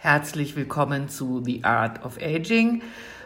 [0.00, 2.82] Herzlich willkommen zu The Art of Aging.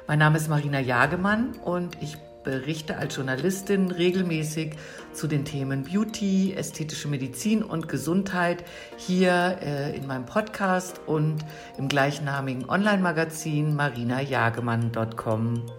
[0.06, 4.76] Mein Name ist Marina Jagemann und ich berichte als Journalistin regelmäßig
[5.12, 8.64] zu den Themen Beauty, ästhetische Medizin und Gesundheit
[8.96, 11.44] hier äh, in meinem Podcast und
[11.76, 15.70] im gleichnamigen Online-Magazin marinajagemann.com.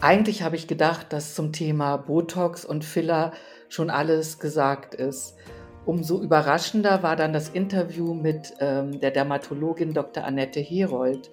[0.00, 3.32] Eigentlich habe ich gedacht, dass zum Thema Botox und Filler
[3.68, 5.36] schon alles gesagt ist.
[5.84, 10.24] Umso überraschender war dann das Interview mit ähm, der Dermatologin Dr.
[10.24, 11.30] Annette Herold.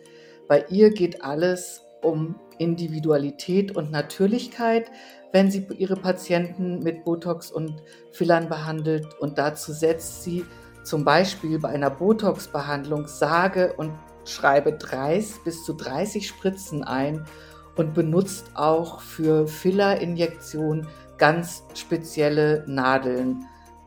[0.48, 4.90] Bei ihr geht alles um Individualität und Natürlichkeit,
[5.32, 7.82] wenn sie ihre Patienten mit Botox und
[8.12, 9.08] Fillern behandelt.
[9.20, 10.46] Und dazu setzt sie
[10.84, 13.92] zum Beispiel bei einer Botox-Behandlung sage und
[14.24, 17.26] schreibe 30 bis zu 30 Spritzen ein
[17.76, 20.88] und benutzt auch für Fillerinjektionen
[21.18, 23.46] ganz spezielle Nadeln.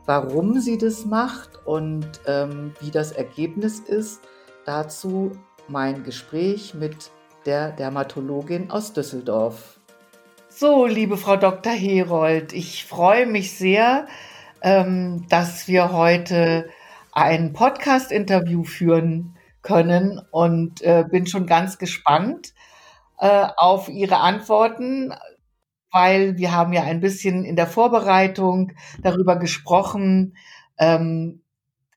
[0.09, 4.21] Warum sie das macht und ähm, wie das Ergebnis ist,
[4.65, 5.33] dazu
[5.67, 7.11] mein Gespräch mit
[7.45, 9.79] der Dermatologin aus Düsseldorf.
[10.47, 11.73] So, liebe Frau Dr.
[11.73, 14.07] Herold, ich freue mich sehr,
[14.63, 16.67] ähm, dass wir heute
[17.11, 22.55] ein Podcast-Interview führen können und äh, bin schon ganz gespannt
[23.19, 25.13] äh, auf Ihre Antworten
[25.91, 30.37] weil wir haben ja ein bisschen in der Vorbereitung darüber gesprochen,
[30.77, 31.41] ähm,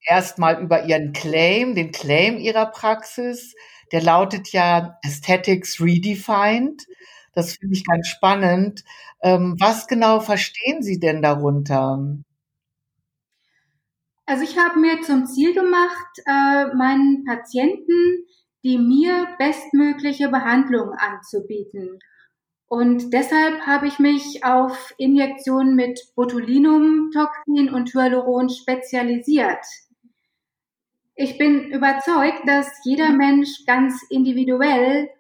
[0.06, 3.54] erstmal über Ihren Claim, den Claim Ihrer Praxis.
[3.92, 6.86] Der lautet ja Aesthetics Redefined.
[7.34, 8.84] Das finde ich ganz spannend.
[9.22, 11.98] Ähm, was genau verstehen Sie denn darunter?
[14.26, 18.26] Also ich habe mir zum Ziel gemacht, äh, meinen Patienten
[18.64, 21.98] die mir bestmögliche Behandlung anzubieten.
[22.72, 29.62] Und deshalb habe ich mich auf Injektionen mit Botulinumtoxin und Hyaluron spezialisiert.
[31.14, 35.10] Ich bin überzeugt, dass jeder Mensch ganz individuell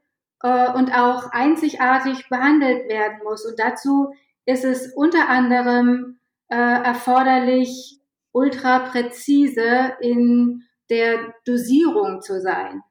[0.42, 3.44] äh, und auch einzigartig behandelt werden muss.
[3.44, 4.14] Und dazu
[4.46, 8.00] ist es unter anderem äh, erforderlich,
[8.32, 12.82] ultra präzise in der Dosierung zu sein.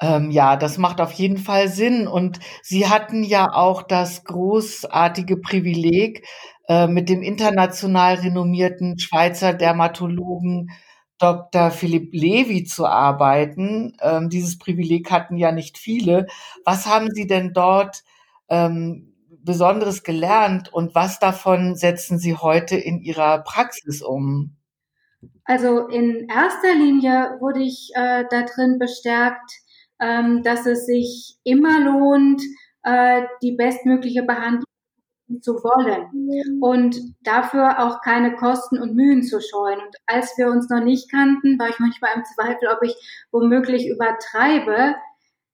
[0.00, 2.06] Ähm, ja, das macht auf jeden Fall Sinn.
[2.06, 6.26] Und Sie hatten ja auch das großartige Privileg,
[6.68, 10.70] äh, mit dem international renommierten Schweizer Dermatologen
[11.18, 11.70] Dr.
[11.70, 13.96] Philipp Levi zu arbeiten.
[14.02, 16.26] Ähm, dieses Privileg hatten ja nicht viele.
[16.64, 18.02] Was haben Sie denn dort
[18.48, 24.56] ähm, Besonderes gelernt und was davon setzen Sie heute in Ihrer Praxis um?
[25.44, 29.52] Also in erster Linie wurde ich äh, da drin bestärkt,
[30.00, 32.42] ähm, dass es sich immer lohnt,
[32.82, 34.64] äh, die bestmögliche Behandlung
[35.40, 39.80] zu wollen und dafür auch keine Kosten und Mühen zu scheuen.
[39.80, 42.94] Und als wir uns noch nicht kannten, war ich manchmal im Zweifel, ob ich
[43.32, 44.94] womöglich übertreibe.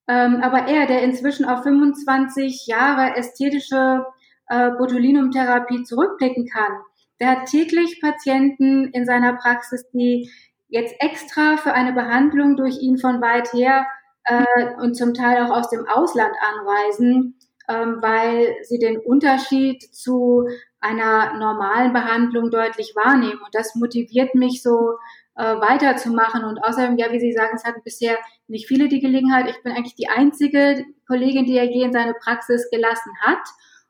[0.08, 4.04] Ähm, aber er, der inzwischen auf 25 Jahre ästhetische
[4.48, 6.72] äh, Botulinumtherapie zurückblicken kann,
[7.20, 10.30] der hat täglich Patienten in seiner Praxis, die
[10.68, 13.86] jetzt extra für eine Behandlung durch ihn von weit her
[14.24, 17.38] äh, und zum Teil auch aus dem Ausland anreisen,
[17.68, 20.46] ähm, weil sie den Unterschied zu
[20.80, 23.40] einer normalen Behandlung deutlich wahrnehmen.
[23.44, 24.96] Und das motiviert mich so
[25.36, 26.44] äh, weiterzumachen.
[26.44, 28.18] Und außerdem, ja, wie Sie sagen, es hatten bisher
[28.48, 29.48] nicht viele die Gelegenheit.
[29.48, 33.42] Ich bin eigentlich die einzige Kollegin, die er je in seine Praxis gelassen hat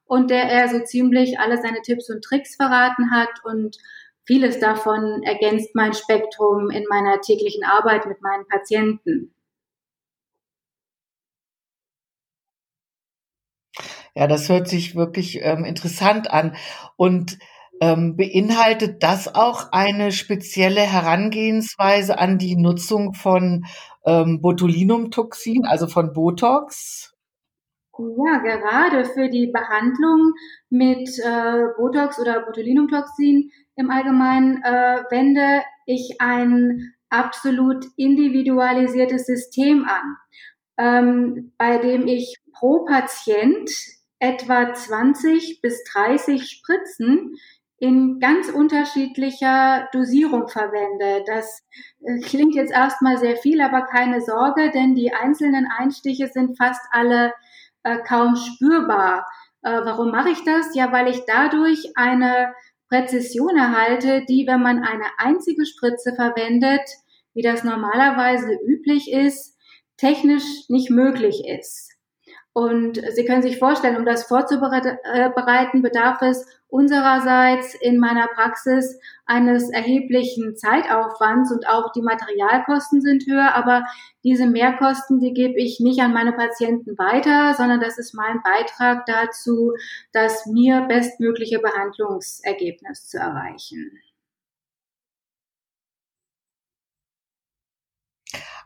[0.05, 3.77] und der er so ziemlich alle seine Tipps und Tricks verraten hat und
[4.25, 9.35] vieles davon ergänzt mein Spektrum in meiner täglichen Arbeit mit meinen Patienten.
[14.15, 16.55] Ja, das hört sich wirklich ähm, interessant an.
[16.97, 17.39] Und
[17.81, 23.65] ähm, beinhaltet das auch eine spezielle Herangehensweise an die Nutzung von
[24.05, 27.13] ähm, Botulinumtoxin, also von Botox?
[27.99, 30.33] Ja, gerade für die Behandlung
[30.71, 40.17] mit äh, Botox oder Botulinumtoxin im Allgemeinen äh, wende ich ein absolut individualisiertes System an,
[40.79, 43.71] ähm, bei dem ich pro Patient
[44.23, 47.35] etwa 20 bis 30 Spritzen
[47.79, 51.25] in ganz unterschiedlicher Dosierung verwende.
[51.27, 51.65] Das
[52.05, 56.81] äh, klingt jetzt erstmal sehr viel, aber keine Sorge, denn die einzelnen Einstiche sind fast
[56.93, 57.33] alle
[57.83, 59.27] äh, kaum spürbar.
[59.63, 60.73] Äh, warum mache ich das?
[60.77, 62.55] Ja, weil ich dadurch eine
[62.89, 66.89] Präzision erhalte, die, wenn man eine einzige Spritze verwendet,
[67.35, 69.59] wie das normalerweise üblich ist,
[69.97, 71.92] technisch nicht möglich ist.
[72.55, 79.71] Und Sie können sich vorstellen, um das vorzubereiten, bedarf es unsererseits in meiner Praxis eines
[79.71, 83.85] erheblichen Zeitaufwands und auch die Materialkosten sind höher, aber
[84.23, 89.07] diese Mehrkosten, die gebe ich nicht an meine Patienten weiter, sondern das ist mein Beitrag
[89.07, 89.73] dazu,
[90.13, 93.99] das mir bestmögliche Behandlungsergebnis zu erreichen.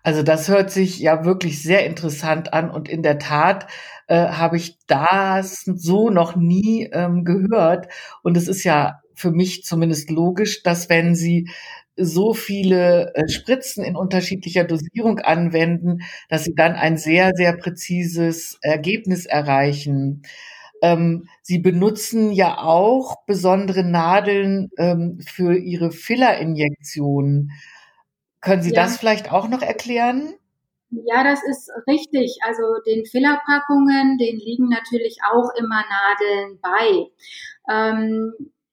[0.07, 3.67] Also das hört sich ja wirklich sehr interessant an und in der Tat
[4.07, 7.89] äh, habe ich das so noch nie ähm, gehört.
[8.23, 11.51] Und es ist ja für mich zumindest logisch, dass wenn Sie
[11.97, 18.59] so viele äh, Spritzen in unterschiedlicher Dosierung anwenden, dass Sie dann ein sehr, sehr präzises
[18.63, 20.23] Ergebnis erreichen.
[20.83, 27.51] Ähm, Sie benutzen ja auch besondere Nadeln ähm, für Ihre Fillerinjektionen.
[28.47, 28.85] Können Sie ja.
[28.85, 30.35] das vielleicht auch noch erklären?
[30.91, 32.39] Ja, das ist richtig.
[32.47, 37.11] Also den Fillerpackungen, den liegen natürlich auch immer Nadeln bei.
[37.69, 38.33] Ähm,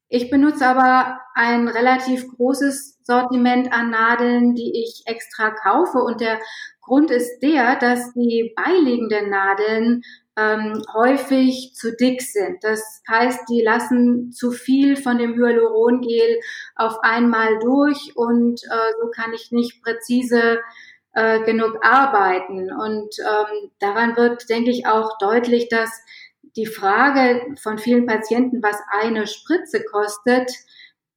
[0.10, 5.98] ich benutze aber ein relativ großes Sortiment an Nadeln, die ich extra kaufe.
[5.98, 6.40] Und der
[6.80, 10.04] Grund ist der, dass die beiliegenden Nadeln
[10.38, 12.64] ähm, häufig zu dick sind.
[12.64, 16.40] Das heißt, die lassen zu viel von dem Hyalurongel
[16.76, 20.60] auf einmal durch und äh, so kann ich nicht präzise
[21.14, 22.72] äh, genug arbeiten.
[22.72, 25.92] Und ähm, daran wird, denke ich, auch deutlich, dass
[26.56, 30.52] die Frage von vielen Patienten, was eine Spritze kostet,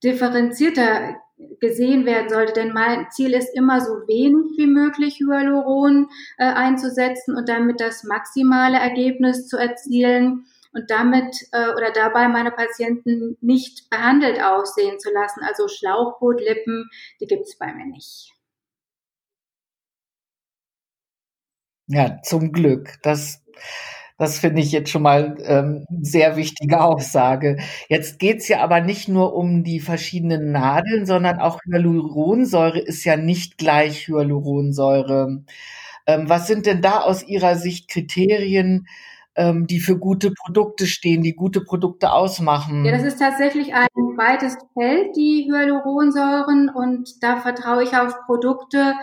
[0.02, 1.16] differenzierter
[1.60, 2.52] gesehen werden sollte.
[2.54, 8.04] Denn mein Ziel ist immer so wenig wie möglich Hyaluron äh, einzusetzen und damit das
[8.04, 15.10] maximale Ergebnis zu erzielen und damit äh, oder dabei meine Patienten nicht behandelt aussehen zu
[15.12, 15.40] lassen.
[15.42, 16.90] Also Schlauchbootlippen,
[17.20, 18.32] die gibt's bei mir nicht.
[21.88, 22.94] Ja, zum Glück.
[23.02, 23.42] Das
[24.18, 27.58] das finde ich jetzt schon mal ähm, sehr wichtige Aussage.
[27.88, 33.16] Jetzt geht's ja aber nicht nur um die verschiedenen Nadeln, sondern auch Hyaluronsäure ist ja
[33.16, 35.44] nicht gleich Hyaluronsäure.
[36.06, 38.86] Ähm, was sind denn da aus Ihrer Sicht Kriterien,
[39.34, 42.84] ähm, die für gute Produkte stehen, die gute Produkte ausmachen?
[42.84, 43.86] Ja, das ist tatsächlich ein
[44.16, 48.94] weites Feld, die Hyaluronsäuren, und da vertraue ich auf Produkte,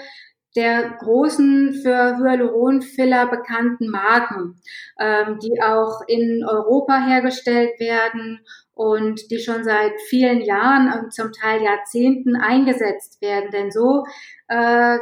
[0.56, 4.62] der großen für Hyaluronfiller bekannten Marken,
[5.00, 11.32] ähm, die auch in Europa hergestellt werden und die schon seit vielen Jahren und zum
[11.32, 13.50] Teil Jahrzehnten eingesetzt werden.
[13.52, 14.04] Denn so
[14.48, 14.98] äh,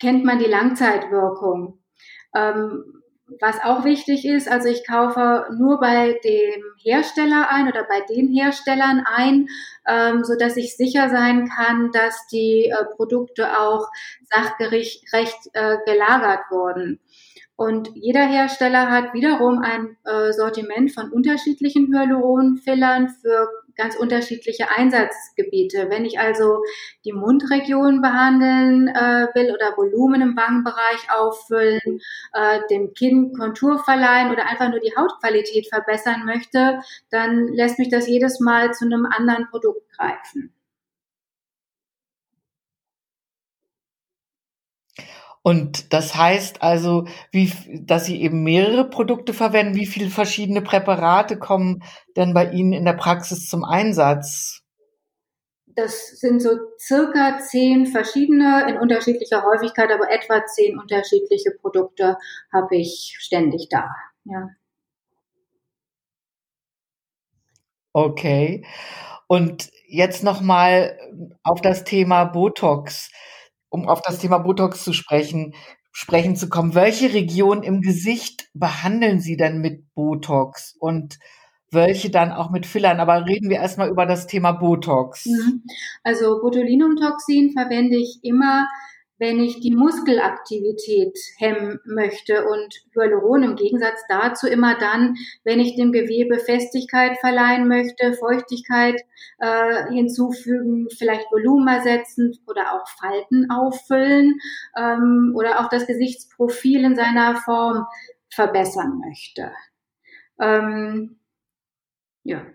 [0.00, 1.80] kennt man die Langzeitwirkung.
[2.34, 2.97] Ähm,
[3.40, 8.28] was auch wichtig ist, also ich kaufe nur bei dem Hersteller ein oder bei den
[8.28, 9.48] Herstellern ein,
[9.86, 13.88] ähm, so dass ich sicher sein kann, dass die äh, Produkte auch
[14.32, 15.04] sachgerecht
[15.52, 17.00] äh, gelagert wurden.
[17.56, 23.48] Und jeder Hersteller hat wiederum ein äh, Sortiment von unterschiedlichen Hyaluronfillern für
[23.78, 25.88] ganz unterschiedliche Einsatzgebiete.
[25.88, 26.62] Wenn ich also
[27.04, 32.00] die Mundregion behandeln äh, will oder Volumen im Wangenbereich auffüllen,
[32.34, 36.80] äh, dem Kinn Kontur verleihen oder einfach nur die Hautqualität verbessern möchte,
[37.10, 40.52] dann lässt mich das jedes Mal zu einem anderen Produkt greifen.
[45.48, 47.50] Und das heißt also, wie,
[47.86, 49.76] dass Sie eben mehrere Produkte verwenden.
[49.76, 51.82] Wie viele verschiedene Präparate kommen
[52.18, 54.60] denn bei Ihnen in der Praxis zum Einsatz?
[55.68, 62.18] Das sind so circa zehn verschiedene in unterschiedlicher Häufigkeit, aber etwa zehn unterschiedliche Produkte
[62.52, 63.88] habe ich ständig da.
[64.24, 64.50] Ja.
[67.94, 68.66] Okay.
[69.28, 70.98] Und jetzt noch mal
[71.42, 73.10] auf das Thema Botox
[73.70, 75.54] um auf das Thema Botox zu sprechen,
[75.92, 76.74] sprechen zu kommen.
[76.74, 81.18] Welche Region im Gesicht behandeln Sie denn mit Botox und
[81.70, 83.00] welche dann auch mit Fillern?
[83.00, 85.26] Aber reden wir erstmal über das Thema Botox.
[85.26, 85.64] Mhm.
[86.02, 88.68] Also Botulinumtoxin verwende ich immer
[89.18, 95.76] wenn ich die Muskelaktivität hemmen möchte und Hyaluron im Gegensatz dazu immer dann, wenn ich
[95.76, 99.00] dem Gewebe Festigkeit verleihen möchte, Feuchtigkeit
[99.38, 104.38] äh, hinzufügen, vielleicht Volumen ersetzen oder auch Falten auffüllen
[104.76, 107.86] ähm, oder auch das Gesichtsprofil in seiner Form
[108.30, 109.52] verbessern möchte.
[110.40, 111.18] Ähm,
[112.24, 112.46] ja.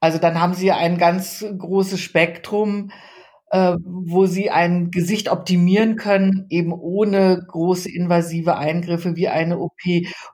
[0.00, 2.90] Also dann haben Sie ein ganz großes Spektrum,
[3.50, 9.80] äh, wo Sie ein Gesicht optimieren können, eben ohne große invasive Eingriffe wie eine OP.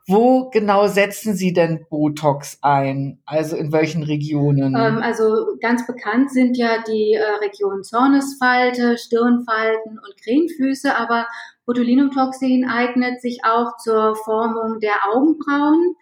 [0.06, 3.20] Wo genau setzen Sie denn Botox ein?
[3.25, 4.76] Also in welchen Regionen?
[4.76, 11.26] Ähm, also ganz bekannt sind ja die äh, Regionen Zornesfalte, Stirnfalten und Krähenfüße, aber
[11.64, 15.96] Botulinumtoxin eignet sich auch zur Formung der Augenbrauen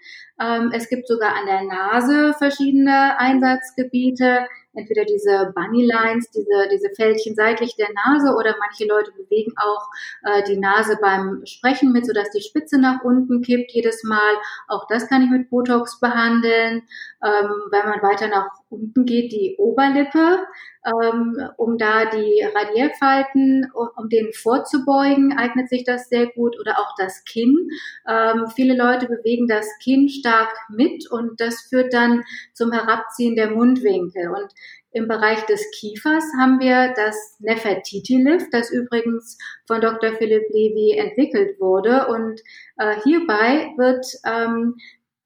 [0.73, 7.35] es gibt sogar an der Nase verschiedene Einsatzgebiete entweder diese Bunny Lines, diese, diese Fältchen
[7.35, 9.89] seitlich der Nase oder manche Leute bewegen auch
[10.25, 14.35] äh, die Nase beim Sprechen mit, sodass die Spitze nach unten kippt jedes Mal.
[14.69, 16.83] Auch das kann ich mit Botox behandeln.
[17.25, 20.45] Ähm, wenn man weiter nach unten geht, die Oberlippe,
[20.85, 26.59] ähm, um da die Radiärfalten, um denen vorzubeugen, eignet sich das sehr gut.
[26.61, 27.69] Oder auch das Kinn.
[28.07, 33.51] Ähm, viele Leute bewegen das Kinn stark mit und das führt dann zum Herabziehen der
[33.51, 34.31] Mundwinkel.
[34.31, 34.53] Und
[34.93, 40.13] im Bereich des Kiefers haben wir das Nefertiti-Lift, das übrigens von Dr.
[40.15, 42.07] Philipp Levy entwickelt wurde.
[42.07, 42.41] Und
[42.79, 44.77] äh, hierbei wird ähm,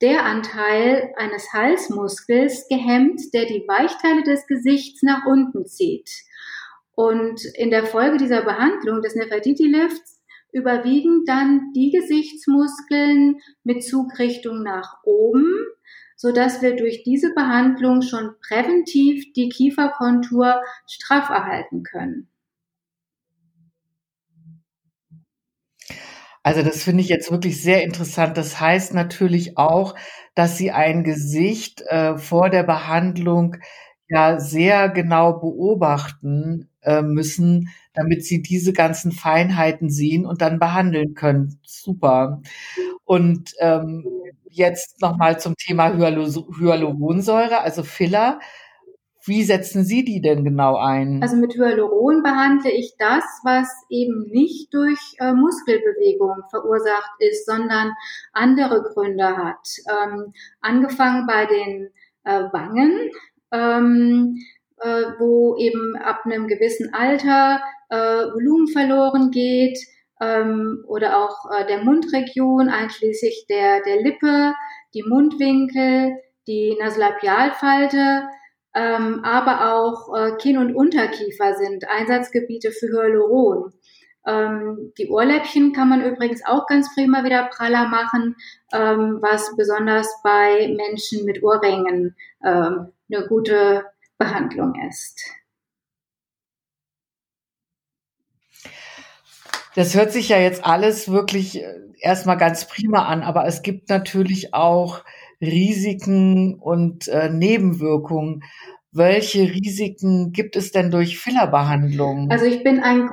[0.00, 6.10] der Anteil eines Halsmuskels gehemmt, der die Weichteile des Gesichts nach unten zieht.
[6.94, 10.17] Und in der Folge dieser Behandlung des Nefertiti-Lifts
[10.52, 15.52] überwiegen dann die Gesichtsmuskeln mit Zugrichtung nach oben,
[16.16, 22.28] so dass wir durch diese Behandlung schon präventiv die Kieferkontur straff erhalten können.
[26.42, 28.38] Also das finde ich jetzt wirklich sehr interessant.
[28.38, 29.94] Das heißt natürlich auch,
[30.34, 33.56] dass Sie ein Gesicht äh, vor der Behandlung
[34.08, 41.14] ja sehr genau beobachten äh, müssen, damit Sie diese ganzen Feinheiten sehen und dann behandeln
[41.14, 41.58] können.
[41.64, 42.40] Super.
[43.04, 44.04] Und ähm,
[44.50, 48.38] jetzt nochmal zum Thema Hyaluronsäure, also Filler.
[49.24, 51.20] Wie setzen Sie die denn genau ein?
[51.22, 57.92] Also mit Hyaluron behandle ich das, was eben nicht durch äh, Muskelbewegung verursacht ist, sondern
[58.32, 59.68] andere Gründe hat.
[59.86, 61.90] Ähm, angefangen bei den
[62.24, 63.10] äh, Wangen,
[63.52, 64.36] ähm,
[64.80, 69.78] äh, wo eben ab einem gewissen Alter äh, Volumen verloren geht,
[70.20, 74.54] ähm, oder auch äh, der Mundregion, einschließlich der, der Lippe,
[74.94, 78.28] die Mundwinkel, die Nasolabialfalte,
[78.74, 83.72] ähm, aber auch äh, Kinn- und Unterkiefer sind Einsatzgebiete für Hyaluron.
[84.28, 88.36] Ähm, die Ohrläppchen kann man übrigens auch ganz prima wieder praller machen,
[88.74, 93.86] ähm, was besonders bei Menschen mit Ohrringen ähm, eine gute
[94.18, 95.18] Behandlung ist.
[99.74, 103.88] Das hört sich ja jetzt alles wirklich äh, erstmal ganz prima an, aber es gibt
[103.88, 105.04] natürlich auch
[105.40, 108.42] Risiken und äh, Nebenwirkungen.
[108.90, 112.30] Welche Risiken gibt es denn durch Fillerbehandlung?
[112.30, 113.08] Also ich bin ein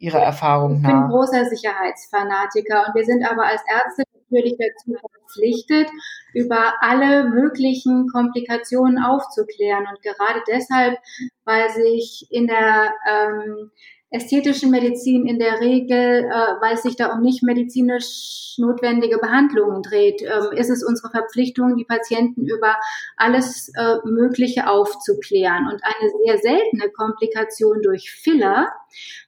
[0.00, 0.88] Ihrer Erfahrung nach?
[0.88, 5.88] Ich bin großer Sicherheitsfanatiker und wir sind aber als Ärzte natürlich dazu verpflichtet,
[6.34, 9.86] über alle möglichen Komplikationen aufzuklären.
[9.86, 10.98] Und gerade deshalb,
[11.44, 13.70] weil sich in der ähm,
[14.10, 19.82] ästhetischen Medizin in der Regel, äh, weil es sich da um nicht medizinisch notwendige Behandlungen
[19.82, 22.76] dreht, ähm, ist es unsere Verpflichtung, die Patienten über
[23.16, 25.66] alles äh, Mögliche aufzuklären.
[25.66, 28.72] Und eine sehr seltene Komplikation durch Filler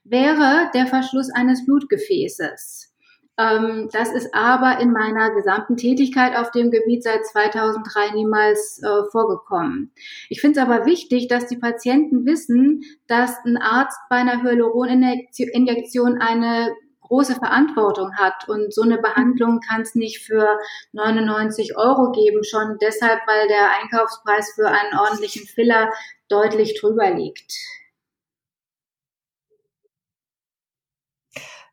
[0.03, 2.92] wäre der Verschluss eines Blutgefäßes.
[3.37, 9.09] Ähm, das ist aber in meiner gesamten Tätigkeit auf dem Gebiet seit 2003 niemals äh,
[9.11, 9.91] vorgekommen.
[10.29, 16.19] Ich finde es aber wichtig, dass die Patienten wissen, dass ein Arzt bei einer Hyaluroninjektion
[16.21, 20.57] eine große Verantwortung hat und so eine Behandlung kann es nicht für
[20.93, 25.91] 99 Euro geben, schon deshalb, weil der Einkaufspreis für einen ordentlichen Filler
[26.29, 27.53] deutlich drüber liegt.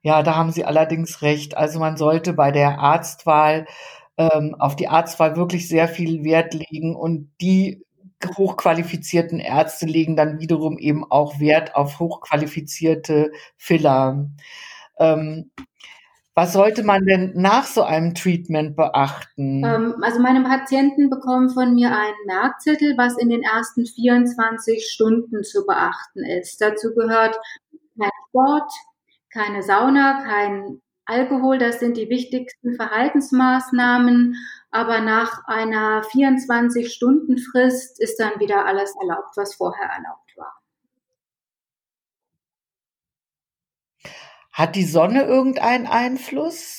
[0.02, 1.56] Ja, da haben Sie allerdings recht.
[1.56, 3.66] Also man sollte bei der Arztwahl
[4.16, 7.84] ähm, auf die Arztwahl wirklich sehr viel Wert legen und die
[8.36, 14.30] hochqualifizierten Ärzte legen dann wiederum eben auch Wert auf hochqualifizierte Filler.
[14.98, 15.50] Ähm,
[16.34, 19.64] was sollte man denn nach so einem Treatment beachten?
[19.64, 25.42] Ähm, also meine Patienten bekommen von mir einen Merkzettel, was in den ersten 24 Stunden
[25.42, 26.60] zu beachten ist.
[26.60, 27.38] Dazu gehört
[27.98, 28.70] kein Sport,
[29.32, 34.36] keine Sauna, kein Alkohol, das sind die wichtigsten Verhaltensmaßnahmen.
[34.70, 40.54] Aber nach einer 24-Stunden-Frist ist dann wieder alles erlaubt, was vorher erlaubt war.
[44.52, 46.78] Hat die Sonne irgendeinen Einfluss?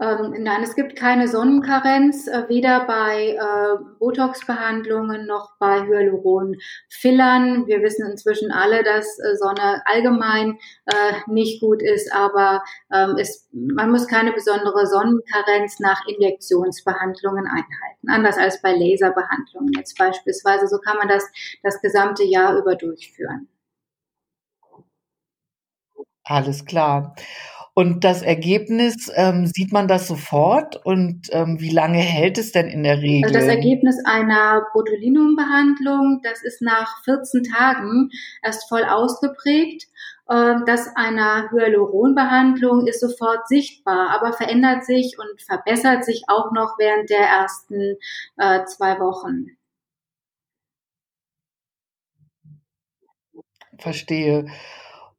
[0.00, 7.66] Ähm, nein, es gibt keine Sonnenkarenz, äh, weder bei äh, Botox-Behandlungen noch bei Hyaluron-Fillern.
[7.66, 13.46] Wir wissen inzwischen alle, dass äh, Sonne allgemein äh, nicht gut ist, aber ähm, es,
[13.52, 20.66] man muss keine besondere Sonnenkarenz nach Injektionsbehandlungen einhalten, anders als bei Laserbehandlungen jetzt beispielsweise.
[20.66, 21.30] So kann man das
[21.62, 23.48] das gesamte Jahr über durchführen.
[26.24, 27.14] Alles klar.
[27.80, 30.76] Und das Ergebnis, ähm, sieht man das sofort?
[30.84, 33.24] Und ähm, wie lange hält es denn in der Regel?
[33.24, 38.10] Also das Ergebnis einer Botulinumbehandlung, das ist nach 14 Tagen
[38.42, 39.86] erst voll ausgeprägt.
[40.30, 46.74] Ähm, das einer Hyaluronbehandlung ist sofort sichtbar, aber verändert sich und verbessert sich auch noch
[46.78, 47.96] während der ersten
[48.36, 49.56] äh, zwei Wochen.
[53.78, 54.44] Verstehe.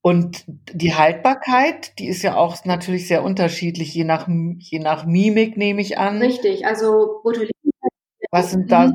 [0.02, 5.58] Und die Haltbarkeit, die ist ja auch natürlich sehr unterschiedlich, je nach, je nach Mimik,
[5.58, 6.18] nehme ich an.
[6.20, 7.52] Richtig, also Botulinum
[8.34, 8.90] was sind da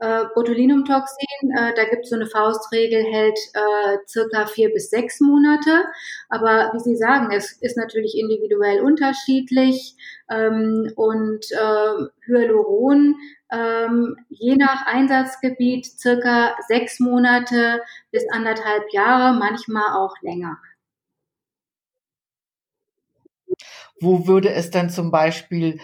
[0.00, 5.20] äh, Botulinumtoxin, äh, da gibt es so eine Faustregel, hält äh, circa vier bis sechs
[5.20, 5.84] Monate.
[6.28, 9.94] Aber wie Sie sagen, es ist natürlich individuell unterschiedlich.
[10.28, 13.14] Ähm, und äh, Hyaluron,
[13.52, 20.58] ähm, je nach Einsatzgebiet circa sechs Monate bis anderthalb Jahre, manchmal auch länger.
[24.00, 25.78] Wo würde es dann zum Beispiel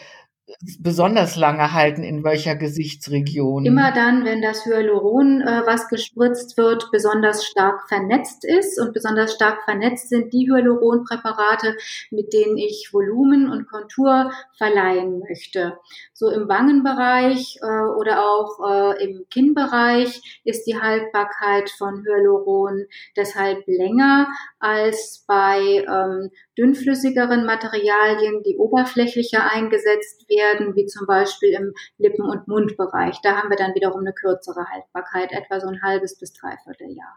[0.79, 3.67] besonders lange halten in welcher Gesichtsregion?
[3.67, 8.81] Immer dann, wenn das Hyaluron, äh, was gespritzt wird, besonders stark vernetzt ist.
[8.81, 11.77] Und besonders stark vernetzt sind die Hyaluronpräparate,
[12.11, 15.79] mit denen ich Volumen und Kontur verleihen möchte.
[16.13, 22.87] So im Wangenbereich äh, oder auch äh, im Kinnbereich ist die Haltbarkeit von Hyaluron
[23.17, 24.29] deshalb länger
[24.61, 32.49] als bei ähm, dünnflüssigeren Materialien, die oberflächlicher eingesetzt werden, wie zum Beispiel im Lippen- und
[32.49, 33.21] Mundbereich.
[33.23, 37.17] Da haben wir dann wiederum eine kürzere Haltbarkeit, etwa so ein halbes bis dreiviertel Jahr.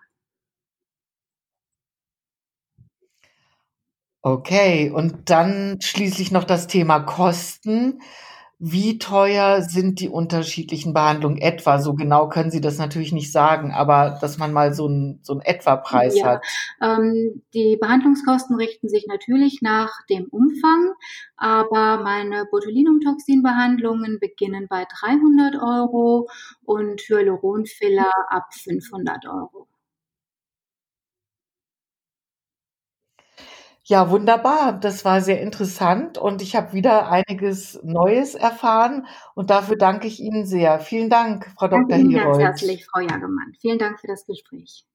[4.22, 8.02] Okay, und dann schließlich noch das Thema Kosten.
[8.62, 11.80] Wie teuer sind die unterschiedlichen Behandlungen etwa?
[11.80, 15.32] So genau können Sie das natürlich nicht sagen, aber dass man mal so einen so
[15.32, 16.46] einen Etwa-Preis Ja, hat.
[16.82, 20.92] ähm, die Behandlungskosten richten sich natürlich nach dem Umfang,
[21.38, 26.28] aber meine Botulinumtoxin-Behandlungen beginnen bei 300 Euro
[26.66, 29.69] und Hyaluronfiller ab 500 Euro.
[33.90, 34.80] Ja, wunderbar.
[34.80, 40.20] Das war sehr interessant und ich habe wieder einiges Neues erfahren und dafür danke ich
[40.20, 40.80] Ihnen sehr.
[40.80, 41.98] Vielen Dank, Frau Danke Dr.
[41.98, 43.56] Ihnen ganz herzlich, Frau Jagemann.
[43.60, 44.86] Vielen Dank für das Gespräch.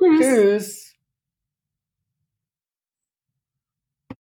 [0.00, 0.18] Tschüss.
[0.18, 0.97] Tschüss.